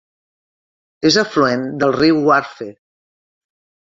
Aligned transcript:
És 1.09 1.17
afluent 1.23 1.65
del 1.83 1.93
riu 1.97 2.21
Wharfe. 2.31 2.69